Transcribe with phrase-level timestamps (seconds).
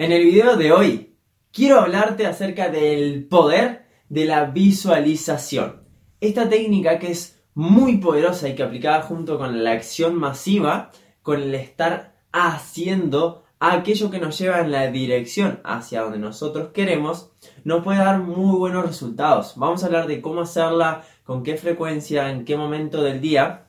[0.00, 1.16] En el video de hoy
[1.50, 5.88] quiero hablarte acerca del poder de la visualización.
[6.20, 11.42] Esta técnica que es muy poderosa y que aplicada junto con la acción masiva, con
[11.42, 17.32] el estar haciendo aquello que nos lleva en la dirección hacia donde nosotros queremos,
[17.64, 19.54] nos puede dar muy buenos resultados.
[19.56, 23.67] Vamos a hablar de cómo hacerla, con qué frecuencia, en qué momento del día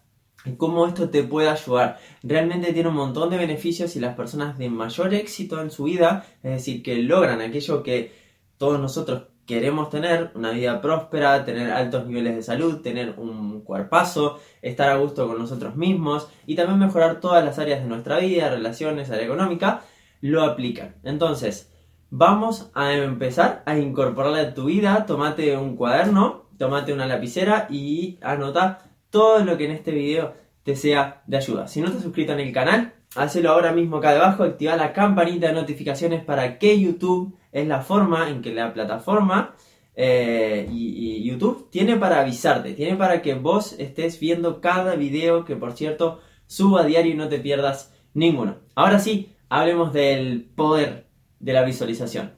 [0.55, 1.99] cómo esto te puede ayudar.
[2.23, 6.25] Realmente tiene un montón de beneficios y las personas de mayor éxito en su vida,
[6.43, 8.13] es decir, que logran aquello que
[8.57, 14.39] todos nosotros queremos tener, una vida próspera, tener altos niveles de salud, tener un cuerpazo,
[14.61, 18.49] estar a gusto con nosotros mismos y también mejorar todas las áreas de nuestra vida,
[18.49, 19.81] relaciones, área económica,
[20.21, 20.97] lo aplican.
[21.03, 21.73] Entonces,
[22.11, 28.19] vamos a empezar a incorporarla a tu vida, tomate un cuaderno, tomate una lapicera y
[28.21, 31.67] anota todo lo que en este video te sea de ayuda.
[31.67, 35.47] Si no estás suscrito en el canal, hazlo ahora mismo acá debajo, activa la campanita
[35.47, 39.55] de notificaciones para que YouTube es la forma en que la plataforma
[39.95, 45.55] eh, y, YouTube tiene para avisarte, tiene para que vos estés viendo cada video que
[45.55, 48.57] por cierto subo a diario y no te pierdas ninguno.
[48.75, 51.07] Ahora sí, hablemos del poder
[51.39, 52.31] de la visualización.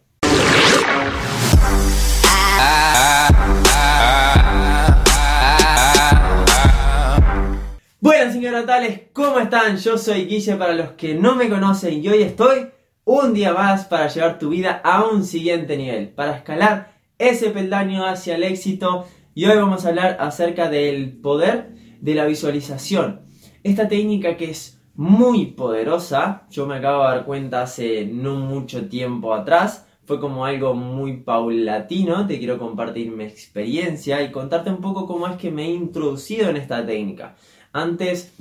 [8.04, 9.78] Buenas señoras tales, ¿cómo están?
[9.78, 12.72] Yo soy Guille para los que no me conocen y hoy estoy
[13.06, 18.04] un día más para llevar tu vida a un siguiente nivel, para escalar ese peldaño
[18.04, 23.22] hacia el éxito y hoy vamos a hablar acerca del poder de la visualización.
[23.62, 28.90] Esta técnica que es muy poderosa, yo me acabo de dar cuenta hace no mucho
[28.90, 34.82] tiempo atrás, fue como algo muy paulatino, te quiero compartir mi experiencia y contarte un
[34.82, 37.36] poco cómo es que me he introducido en esta técnica.
[37.74, 38.34] Antes,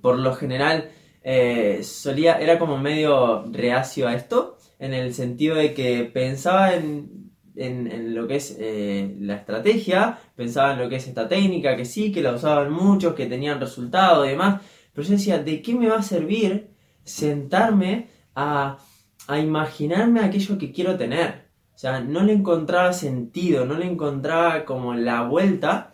[0.00, 0.90] por lo general,
[1.22, 7.30] eh, solía, era como medio reacio a esto, en el sentido de que pensaba en,
[7.54, 12.10] lo que es eh, la estrategia, pensaba en lo que es esta técnica, que sí,
[12.10, 15.88] que la usaban muchos, que tenían resultado y demás, pero yo decía, ¿de qué me
[15.88, 16.70] va a servir
[17.04, 18.78] sentarme a,
[19.28, 21.46] a imaginarme aquello que quiero tener?
[21.74, 25.91] O sea, no le encontraba sentido, no le encontraba como la vuelta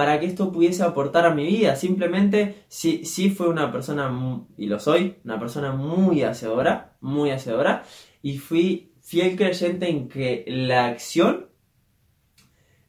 [0.00, 1.76] para que esto pudiese aportar a mi vida.
[1.76, 4.10] Simplemente sí, sí fue una persona,
[4.56, 7.84] y lo soy, una persona muy hacedora, muy hacedora,
[8.22, 11.48] y fui fiel creyente en que la acción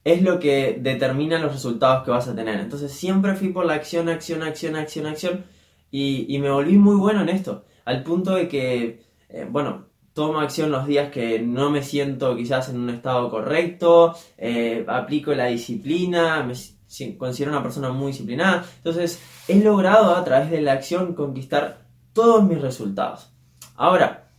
[0.06, 2.62] es lo que determina los resultados que vas a tener.
[2.62, 5.44] Entonces siempre fui por la acción, acción, acción, acción, acción,
[5.92, 10.72] y, me volví muy bueno en esto, al punto de que, eh, bueno, tomo acción
[10.72, 16.42] los días que no me siento quizás en un estado correcto, eh, aplico la disciplina,
[16.44, 16.56] me
[17.18, 18.66] considero una persona muy disciplinada.
[18.78, 23.34] Entonces, he logrado a través de la acción conquistar todos mis resultados.
[23.75, 24.31] Ahora,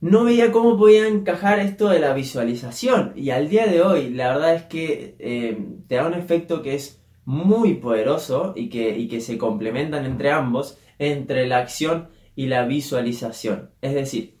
[0.00, 3.12] no veía cómo podía encajar esto de la visualización.
[3.14, 6.74] Y al día de hoy, la verdad es que eh, te da un efecto que
[6.74, 12.46] es muy poderoso y que, y que se complementan entre ambos, entre la acción y
[12.46, 13.70] la visualización.
[13.80, 14.38] Es decir,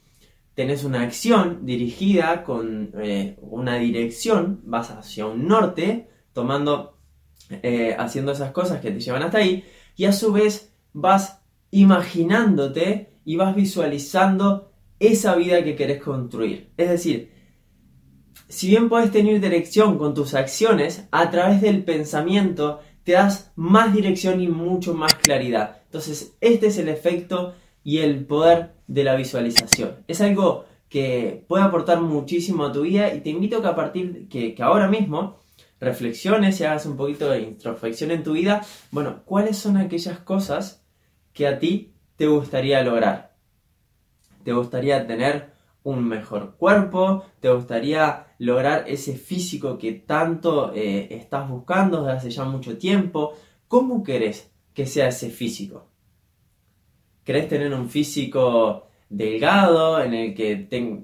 [0.54, 6.98] tenés una acción dirigida con eh, una dirección, vas hacia un norte, tomando
[7.62, 9.64] eh, haciendo esas cosas que te llevan hasta ahí
[9.96, 11.40] y a su vez vas
[11.70, 16.70] imaginándote y vas visualizando esa vida que querés construir.
[16.76, 17.32] Es decir,
[18.48, 23.92] si bien puedes tener dirección con tus acciones, a través del pensamiento te das más
[23.94, 25.78] dirección y mucho más claridad.
[25.86, 29.96] Entonces, este es el efecto y el poder de la visualización.
[30.06, 33.74] Es algo que puede aportar muchísimo a tu vida y te invito a que a
[33.74, 35.38] partir que, que ahora mismo
[35.82, 38.62] reflexiones y hagas un poquito de introspección en tu vida,
[38.92, 40.84] bueno, ¿cuáles son aquellas cosas
[41.32, 43.34] que a ti te gustaría lograr?
[44.44, 45.50] ¿Te gustaría tener
[45.82, 47.24] un mejor cuerpo?
[47.40, 53.34] ¿Te gustaría lograr ese físico que tanto eh, estás buscando desde hace ya mucho tiempo?
[53.66, 55.88] ¿Cómo querés que sea ese físico?
[57.24, 60.56] ¿Querés tener un físico delgado en el que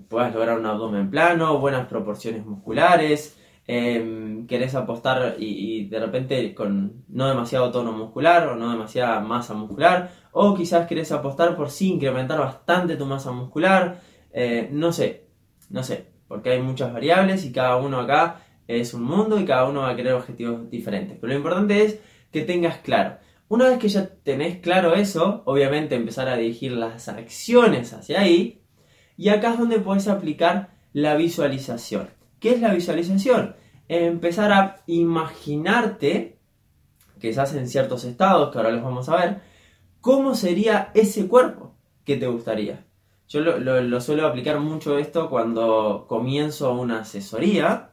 [0.08, 3.37] puedas lograr un abdomen plano, buenas proporciones musculares?
[3.70, 9.52] Em, querés apostar y, de repente con no demasiado tono muscular o no demasiada masa
[9.52, 14.00] muscular, o quizás querés apostar por sí incrementar bastante tu masa muscular,
[14.32, 15.26] eh, no sé,
[15.68, 19.68] no sé, porque hay muchas variables y cada uno acá es un mundo y cada
[19.68, 21.18] uno va a querer objetivos diferentes.
[21.20, 22.00] Pero lo importante es
[22.32, 23.18] que tengas claro.
[23.48, 28.62] Una vez que ya tenés claro eso, obviamente empezar a dirigir las acciones hacia ahí,
[29.18, 32.17] y acá es donde puedes aplicar la visualización.
[32.40, 33.56] ¿Qué es la visualización?
[33.88, 36.38] Empezar a imaginarte,
[37.38, 39.40] hace en ciertos estados, que ahora los vamos a ver,
[40.00, 41.74] cómo sería ese cuerpo
[42.04, 42.84] que te gustaría.
[43.28, 47.90] Yo lo, suelo aplicar mucho esto cuando comienzo una asesoría.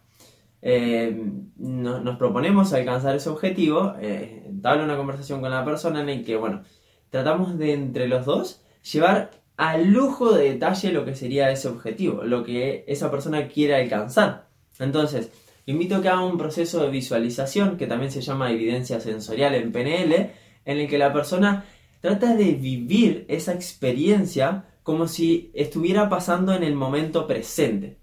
[0.61, 6.37] Eh, nos proponemos alcanzar ese objetivo, eh, una conversación con la persona en el que,
[6.37, 6.63] bueno,
[7.09, 8.61] tratamos de entre los dos
[8.91, 13.75] llevar al lujo de detalle lo que sería ese objetivo, lo que esa persona quiere
[13.75, 14.49] alcanzar.
[14.79, 15.31] Entonces,
[15.65, 19.71] invito a que haga un proceso de visualización que también se llama evidencia sensorial en
[19.71, 20.31] PNL,
[20.65, 21.65] en el que la persona
[22.01, 27.97] trata de vivir esa experiencia como si estuviera pasando en el momento presente.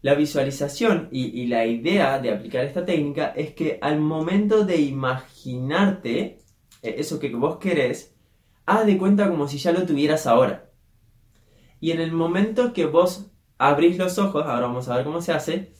[0.00, 6.38] La visualización y, la idea de aplicar esta técnica es que al momento de imaginarte
[6.82, 8.14] eh, eso que vos querés,
[8.68, 10.70] haz de cuenta como si ya lo tuvieras ahora.
[11.80, 15.32] Y en el momento que vos abrís los ojos, ahora vamos a ver cómo se
[15.32, 15.72] hace,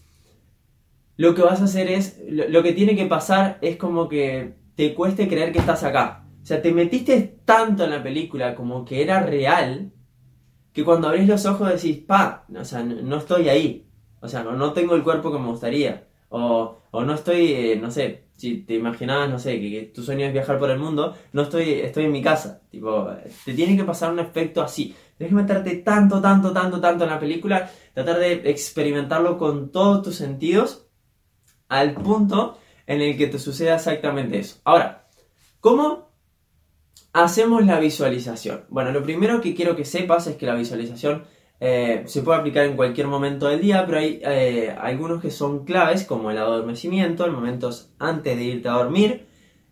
[1.16, 4.94] lo que vas a hacer es, lo que tiene que pasar es como que te
[4.94, 6.24] cueste creer que estás acá.
[6.40, 9.92] O sea, te metiste tanto en la película como que era real,
[10.72, 13.86] que cuando abrís los ojos decís, pa, o sea, no, estoy ahí.
[14.20, 16.07] O sea, no, no, tengo el cuerpo que me gustaría.
[16.30, 20.26] O, o no estoy, eh, no sé, si te imaginabas, no sé, que, tu sueño
[20.26, 22.62] es viajar por el mundo, no estoy, estoy en mi casa.
[22.70, 23.08] Tipo,
[23.44, 24.94] te tiene que pasar un efecto así.
[25.16, 30.02] Tienes que meterte tanto, tanto, tanto, tanto en la película, tratar de experimentarlo con todos
[30.02, 30.86] tus sentidos,
[31.68, 34.60] al punto en el que te suceda exactamente eso.
[34.62, 35.08] Ahora,
[35.58, 36.12] ¿cómo
[37.12, 38.64] hacemos la visualización?
[38.68, 41.24] Bueno, lo primero que quiero que sepas es que la visualización
[41.60, 45.64] eh, se puede aplicar en cualquier momento del día, pero hay eh, algunos que son
[45.64, 49.26] claves, como el adormecimiento, el momentos antes de irte a dormir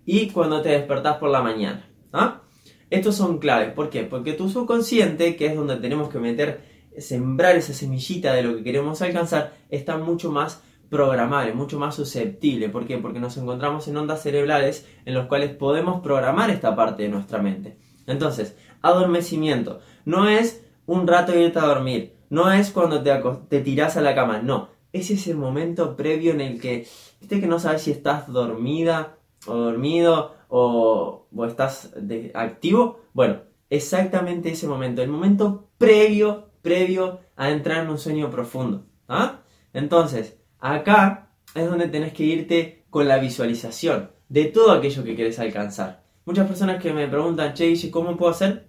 [0.04, 1.88] y cuando te despertás por la mañana.
[2.12, 2.42] ¿ah?
[2.90, 4.02] Estos son claves, ¿por qué?
[4.02, 6.60] Porque tu subconsciente, que es donde tenemos que meter,
[6.98, 12.68] sembrar esa semillita de lo que queremos alcanzar, está mucho más programable, mucho más susceptible.
[12.68, 12.98] ¿Por qué?
[12.98, 17.40] Porque nos encontramos en ondas cerebrales en los cuales podemos programar esta parte de nuestra
[17.40, 17.76] mente.
[18.06, 23.12] Entonces, adormecimiento no es un rato irte a dormir, no es cuando te,
[23.48, 24.68] te tirás a la cama, no.
[24.92, 26.86] Es ese momento previo en el que,
[27.20, 31.92] viste que no sabes si estás dormida o dormido o, o estás
[32.34, 33.00] activo.
[33.12, 38.86] Bueno, exactamente ese momento, el momento previo, previo a entrar en un sueño profundo.
[39.08, 39.40] ¿ah?
[39.74, 45.38] Entonces, Acá es donde tenés que irte con la visualización de todo aquello que quieres
[45.38, 46.02] alcanzar.
[46.24, 48.65] Muchas personas que me preguntan, che, ¿cómo puedo hacer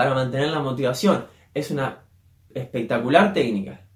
[0.00, 1.26] para mantener la motivación?
[1.52, 2.04] Es una
[2.54, 3.86] espectacular técnica.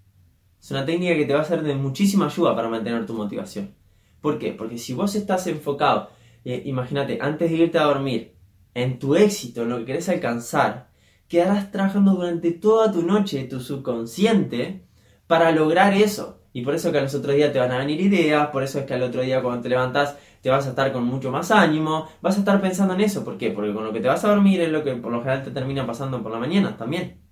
[0.61, 3.75] Es una técnica que te va a ser de muchísima ayuda para mantener tu motivación.
[4.21, 4.53] ¿Por qué?
[4.53, 6.11] Porque si vos estás enfocado,
[6.45, 8.35] eh, imagínate, antes de irte a dormir,
[8.75, 10.91] en tu éxito, en lo que querés alcanzar,
[11.27, 14.85] quedarás trabajando durante toda tu noche, tu subconsciente,
[15.27, 16.43] para lograr eso.
[16.53, 18.79] Y por eso que a los otros días te van a venir ideas, por eso
[18.79, 21.50] es que al otro día cuando te levantas te vas a estar con mucho más
[21.50, 23.25] ánimo, vas a estar pensando en eso.
[23.25, 23.50] ¿Por qué?
[23.50, 25.50] Porque con lo que te vas a dormir es lo que por lo general te
[25.50, 27.23] termina pasando por la mañana también.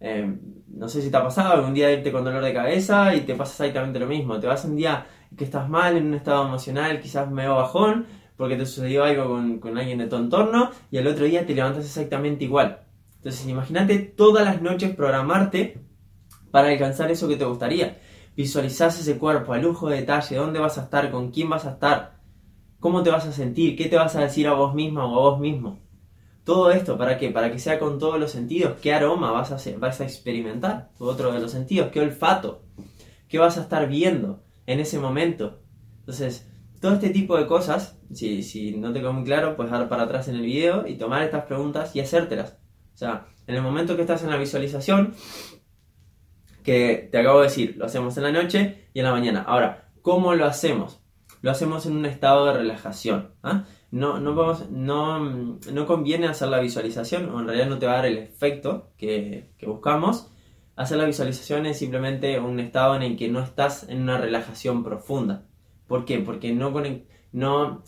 [0.00, 3.20] Em, no sé si te ha pasado algún día irte con dolor de cabeza y
[3.20, 4.40] te pasa exactamente lo mismo.
[4.40, 5.06] Te vas un día
[5.36, 8.06] que estás mal, en un estado emocional, quizás medio bajón,
[8.38, 11.54] porque te sucedió algo con, con alguien de tu entorno, y al otro día te
[11.54, 12.86] levantas exactamente igual.
[13.16, 15.78] Entonces imagínate todas las noches programarte
[16.50, 17.98] para alcanzar eso que te gustaría.
[18.34, 21.72] Visualizás ese cuerpo a lujo de detalle, dónde vas a estar, con quién vas a
[21.72, 22.13] estar,
[22.84, 25.30] cómo te vas a sentir, qué te vas a decir a vos misma o a
[25.30, 25.78] vos mismo.
[26.44, 27.30] Todo esto, ¿para qué?
[27.30, 28.78] Para que sea con todos los sentidos.
[28.82, 29.78] ¿Qué aroma vas a, hacer?
[29.78, 30.90] vas a experimentar?
[30.98, 31.90] Otro de los sentidos.
[31.90, 32.60] ¿Qué olfato?
[33.26, 35.62] ¿Qué vas a estar viendo en ese momento?
[36.00, 36.46] Entonces,
[36.78, 40.28] todo este tipo de cosas, si, no te quedó muy claro, puedes dar para atrás
[40.28, 42.58] en el video y tomar estas preguntas y hacértelas.
[42.92, 45.14] O sea, en el momento que estás en la visualización,
[46.62, 49.42] que te acabo de decir, lo hacemos en la noche y en la mañana.
[49.48, 51.00] Ahora, ¿cómo lo hacemos?
[51.44, 53.34] Lo hacemos en un estado de relajación.
[53.42, 53.66] ¿ah?
[53.90, 54.34] No, no,
[54.70, 58.16] no, no, conviene hacer la visualización, o en realidad no te va a dar el
[58.16, 60.30] efecto que, que buscamos.
[60.74, 64.82] Hacer la visualización es simplemente un estado en el que no estás en una relajación
[64.82, 65.44] profunda.
[65.86, 66.18] ¿Por qué?
[66.20, 66.72] Porque no,
[67.32, 67.82] no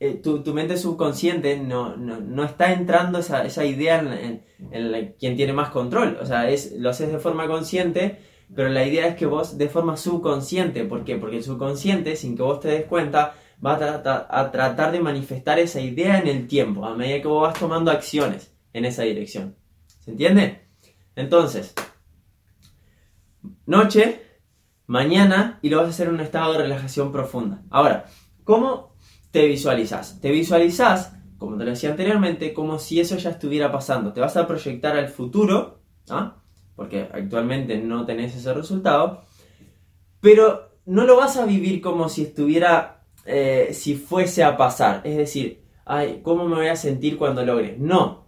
[0.00, 5.52] eh, tu, mente subconsciente no, no, está entrando esa, esa idea en, en, quien tiene
[5.52, 6.18] más control.
[6.20, 8.18] O sea, es, lo haces de forma consciente,
[8.54, 10.84] pero la idea es que vos de forma subconsciente.
[10.84, 11.16] ¿Por qué?
[11.16, 13.34] Porque el subconsciente, sin que vos te des cuenta,
[13.64, 17.58] va a, tratar de manifestar esa idea en el tiempo, a medida que vos vas
[17.58, 19.56] tomando acciones en esa dirección.
[20.00, 20.68] ¿Se entiende?
[21.16, 21.74] Entonces,
[23.64, 24.22] noche,
[24.86, 27.62] mañana, y lo vas a hacer en un estado de relajación profunda.
[27.70, 28.04] Ahora,
[28.44, 28.96] ¿cómo
[29.36, 30.18] te visualizas.
[30.22, 34.14] Te visualizas, como te lo decía anteriormente, como si eso ya estuviera pasando.
[34.14, 36.42] Te vas a proyectar al futuro, ¿ah?
[36.76, 39.24] Porque actualmente no tenés ese resultado,
[40.20, 45.00] pero no lo vas a vivir como si estuviera, eh, si fuese a pasar.
[45.04, 47.76] Es decir, ay, ¿cómo me voy a sentir cuando logre?
[47.78, 48.26] No.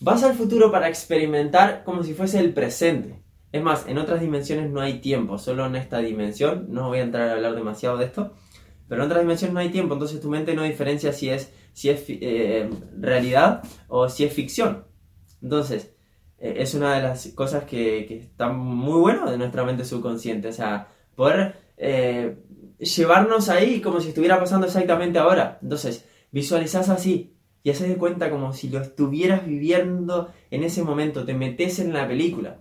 [0.00, 3.22] Vas al futuro para experimentar como si fuese el presente.
[3.52, 7.02] Es más, en otras dimensiones no hay tiempo, solo en esta dimensión, no voy a
[7.02, 8.32] entrar a hablar demasiado de esto,
[8.88, 11.90] pero en otras dimensiones no hay tiempo, entonces tu mente no diferencia si es, si
[11.90, 14.86] es eh, realidad o si es ficción.
[15.42, 15.94] Entonces,
[16.42, 20.48] eh, es una de las cosas que, que está muy bueno de nuestra mente subconsciente,
[20.48, 22.36] o sea, poder eh,
[22.78, 25.60] llevarnos ahí como si estuviera pasando exactamente ahora.
[25.62, 31.24] Entonces, visualizas así y haces de cuenta como si lo estuvieras viviendo en ese momento,
[31.24, 32.58] te metes en la película.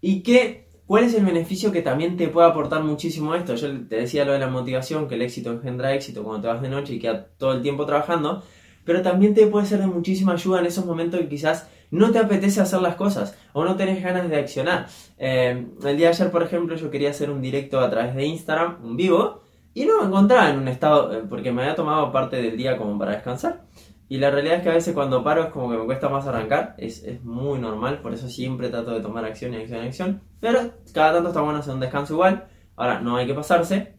[0.00, 0.68] ¿Y qué?
[0.86, 3.56] ¿Cuál es el beneficio que también te puede aportar muchísimo esto?
[3.56, 6.62] Yo te decía lo de la motivación, que el éxito engendra éxito cuando te vas
[6.62, 8.44] de noche y quedas todo el tiempo trabajando,
[8.84, 12.18] pero también te puede ser de muchísima ayuda en esos momentos que quizás no te
[12.18, 14.86] apetece hacer las cosas o no tenés ganas de accionar.
[15.18, 18.24] Eh, el día de ayer, por ejemplo, yo quería hacer un directo a través de
[18.24, 19.42] Instagram, un vivo,
[19.74, 22.76] y no me encontraba en un estado, eh, porque me había tomado parte del día
[22.76, 23.64] como para descansar.
[24.08, 26.26] Y la realidad es que a veces cuando paro es como que me cuesta más
[26.26, 29.86] arrancar, es, es muy normal, por eso siempre trato de tomar acción y acción y
[29.86, 30.22] acción.
[30.40, 33.94] Pero cada tanto está bueno hacer un descanso igual, ahora no hay que pasarse.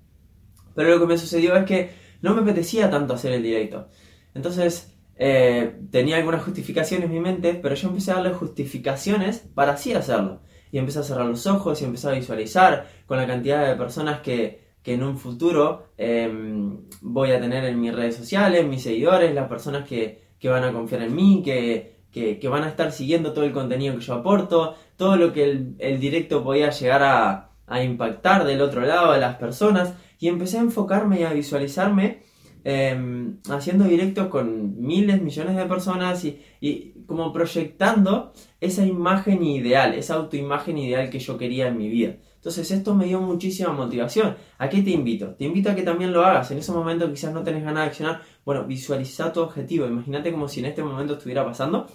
[0.75, 3.87] Pero lo que me sucedió es que no me apetecía tanto hacer el directo.
[4.33, 9.73] Entonces eh, tenía algunas justificaciones en mi mente, pero yo empecé a darle justificaciones para
[9.73, 10.41] así hacerlo.
[10.71, 14.21] Y empecé a cerrar los ojos y empecé a visualizar con la cantidad de personas
[14.21, 19.33] que, que en un futuro em, voy a tener en mis redes sociales, mis seguidores,
[19.35, 23.33] las personas que, que van a confiar en mí, que, que, van a estar siguiendo
[23.33, 25.43] todo el contenido que yo aporto, todo lo que
[25.77, 29.93] el, directo podía llegar a, a impactar del otro lado de las personas.
[30.19, 32.23] Y empecé a enfocarme y a visualizarme
[32.63, 40.15] Em, haciendo directos con miles, millones de personas y, como proyectando esa imagen ideal, esa
[40.15, 42.17] autoimagen ideal que yo quería en mi vida.
[42.35, 44.35] Entonces esto me dio muchísima motivación.
[44.59, 45.33] ¿A qué te invito?
[45.35, 46.51] Te invito a que también lo hagas.
[46.51, 48.21] En ese momento quizás no tenés ganas de accionar.
[48.45, 49.87] Bueno, visualiza tu objetivo.
[49.87, 51.87] Imagínate como si en este momento estuviera pasando.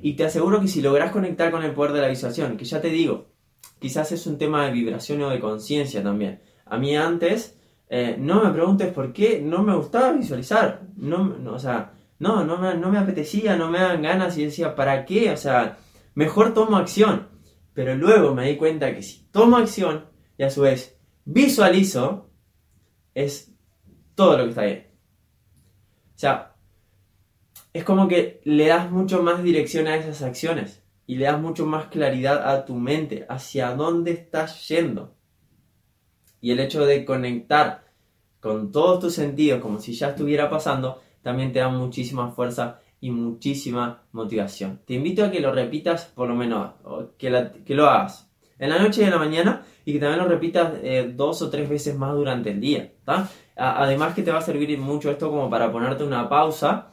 [0.00, 2.80] Y te aseguro que si logras conectar con el poder de la visualización, que ya
[2.80, 3.26] te digo,
[3.80, 6.40] quizás es un tema de vibración o de conciencia también.
[6.64, 7.57] A mí antes
[7.90, 10.82] eh, no me preguntes por qué, no me gustaba visualizar.
[10.96, 14.74] No, o sea, no, no me, no me apetecía, no me daban ganas y decía,
[14.74, 15.30] ¿para qué?
[15.30, 15.78] O sea,
[16.14, 17.28] mejor tomo acción.
[17.72, 22.30] Pero luego me di cuenta que si tomo acción y a su vez visualizo,
[23.14, 23.54] es
[24.14, 24.86] todo lo que está ahí.
[26.14, 26.56] O sea,
[27.72, 31.66] es como que le das mucho más dirección a esas acciones y le das mucho
[31.66, 35.17] más claridad a tu mente hacia dónde estás yendo.
[36.40, 37.84] Y el hecho de conectar
[38.40, 43.10] con todos tus sentidos como si ya estuviera pasando, también te da muchísima fuerza y
[43.10, 44.80] muchísima motivación.
[44.84, 46.72] Te invito a que lo repitas por lo menos,
[47.16, 50.28] que, que lo hagas en la noche y en la mañana y que también lo
[50.28, 52.92] repitas eh, dos o tres veces más durante el día.
[53.56, 56.90] Además que te va a servir mucho esto como para ponerte una pausa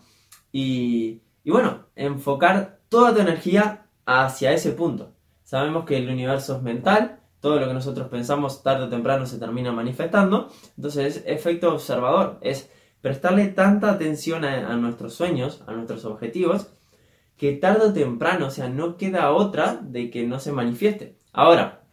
[0.52, 5.14] y, y bueno, enfocar toda tu energía hacia ese punto.
[5.44, 9.38] Sabemos que el universo es mental, todo lo que nosotros pensamos tarde o temprano se
[9.38, 10.50] termina manifestando.
[10.78, 12.72] Entonces es efecto observador, es
[13.02, 16.74] prestarle tanta atención a, nuestros sueños, a nuestros objetivos,
[17.38, 21.20] que tarde o temprano, o sea, no queda otra de que no se manifieste.
[21.34, 21.84] Ahora,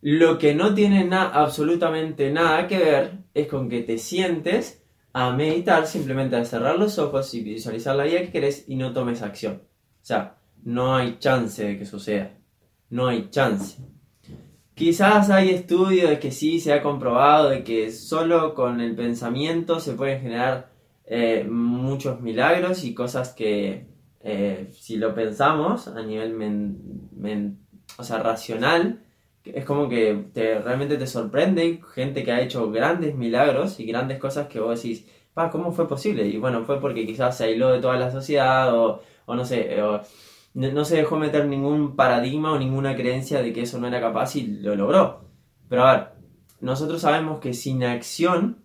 [0.00, 4.80] lo que no tiene absolutamente nada que ver es con que te sientes
[5.12, 8.92] a meditar, simplemente a cerrar los ojos y visualizar la vida que querés y no
[8.92, 9.62] tomes acción.
[9.64, 12.30] O sea, no hay chance de que suceda.
[12.90, 13.90] No hay chance.
[14.80, 19.78] Quizás hay estudios de que sí se ha comprobado de que solo con el pensamiento
[19.78, 20.70] se pueden generar
[21.04, 23.84] eh, muchos milagros y cosas que
[24.22, 27.58] eh, si lo pensamos a nivel
[27.98, 29.02] o sea, racional,
[29.44, 34.18] es como que te, realmente te sorprende gente que ha hecho grandes milagros y grandes
[34.18, 36.26] cosas que vos decís, pa, ¿cómo fue posible?
[36.26, 39.76] Y bueno, fue porque quizás se aisló de toda la sociedad o, o no sé,
[40.54, 44.36] no se dejó meter ningún paradigma o ninguna creencia de que eso no era capaz
[44.36, 45.24] y lo logró.
[45.68, 46.08] Pero a ver,
[46.60, 48.64] nosotros sabemos que sin acción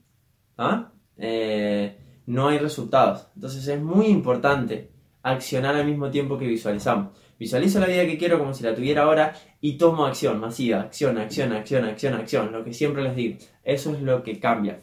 [0.58, 0.92] ¿ah?
[1.18, 3.28] eh, no hay resultados.
[3.36, 7.18] Entonces es muy importante accionar al mismo tiempo que visualizamos.
[7.38, 11.18] Visualizo la vida que quiero como si la tuviera ahora y tomo acción masiva, acción,
[11.18, 13.38] acción, acción, acción, acción, lo que siempre les digo.
[13.64, 14.82] Eso es lo que cambia.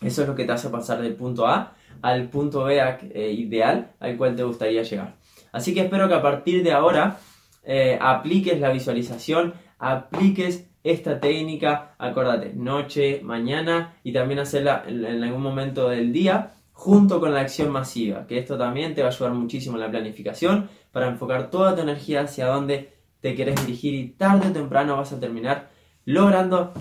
[0.00, 2.80] Eso es lo que te hace pasar del punto A al punto B
[3.12, 5.16] eh, ideal al cual te gustaría llegar.
[5.52, 7.18] Así que espero que a partir de ahora
[7.62, 15.42] eh, apliques la visualización, apliques esta técnica, acuérdate, noche, mañana y también hacerla en, algún
[15.42, 19.34] momento del día junto con la acción masiva, que esto también te va a ayudar
[19.34, 24.08] muchísimo en la planificación para enfocar toda tu energía hacia donde te quieres dirigir y
[24.08, 25.70] tarde o temprano vas a terminar
[26.06, 26.72] logrando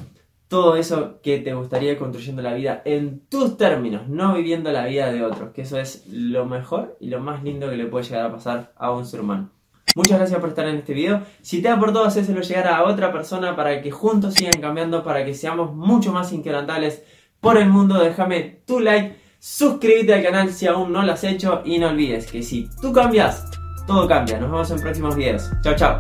[0.50, 5.12] todo eso que te gustaría construyendo la vida en tus términos, no viviendo la vida
[5.12, 8.26] de otros, que eso es lo mejor y lo más lindo que le puede llegar
[8.26, 9.52] a pasar a un ser humano.
[9.96, 11.22] Muchas gracias por estar en este video.
[11.42, 15.24] Si te ha aportado, hacéselo llegar a otra persona para que juntos sigan cambiando, para
[15.24, 17.04] que seamos mucho más inquebrantables
[17.40, 18.00] por el mundo.
[18.00, 22.32] Déjame tu like, suscríbete al canal si aún no lo has hecho y no olvides
[22.32, 23.46] que si tú cambias,
[23.86, 24.40] todo cambia.
[24.40, 25.50] Nos vemos en próximos videos.
[25.62, 26.00] Chao, chao.